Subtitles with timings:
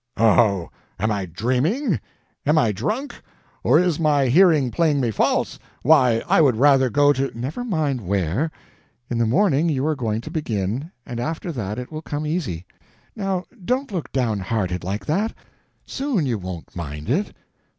[0.17, 2.01] "Oh, am I dreaming?
[2.47, 5.59] Am I drunk—or is my hearing playing me false?
[5.83, 8.49] Why, I would rather go to—" "Never mind where.
[9.11, 12.65] In the morning you are going to begin, and after that it will come easy.
[13.15, 15.35] Now don't look downhearted like that.
[15.85, 17.35] Soon you won't mind it."